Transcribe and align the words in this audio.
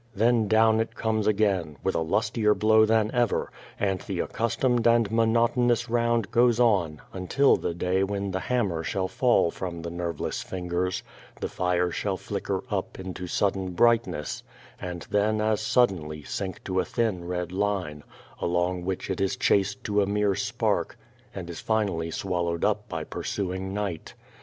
Then 0.15 0.47
down 0.47 0.79
it 0.79 0.95
comes 0.95 1.27
again, 1.27 1.77
with 1.83 1.93
a 1.93 1.99
lustier 1.99 2.55
blow 2.55 2.87
than 2.87 3.11
ever, 3.13 3.51
and 3.79 4.01
the 4.01 4.19
accustomed 4.21 4.87
and 4.87 5.11
monotonous 5.11 5.91
round 5.91 6.31
goes 6.31 6.59
on 6.59 7.03
until 7.13 7.55
the 7.55 7.75
day 7.75 8.03
when 8.03 8.31
the 8.31 8.39
hammer 8.39 8.81
shall 8.83 9.07
fall 9.07 9.51
from 9.51 9.83
the 9.83 9.91
nerveless 9.91 10.41
fingers, 10.41 11.03
the 11.39 11.47
fire 11.47 11.91
shall 11.91 12.17
flicker 12.17 12.63
up 12.71 12.97
into 12.99 13.27
sudden 13.27 13.73
brightness, 13.73 14.41
and 14.81 15.03
then 15.11 15.39
as 15.39 15.61
suddenly 15.61 16.23
sink 16.23 16.63
to 16.63 16.79
a 16.79 16.83
thin 16.83 17.23
red 17.23 17.51
line, 17.51 18.01
along 18.39 18.83
which 18.83 19.07
it 19.07 19.21
is 19.21 19.37
chased 19.37 19.81
5 19.81 19.83
The 19.83 19.87
Child 19.87 19.97
Face 19.97 19.97
to 19.99 20.01
a 20.01 20.05
mere 20.11 20.33
spark, 20.35 20.97
and 21.35 21.47
is 21.47 21.59
finally 21.59 22.09
swallowed 22.09 22.65
up 22.65 22.89
by 22.89 23.03
pursuing 23.03 23.71
night. 23.71 24.15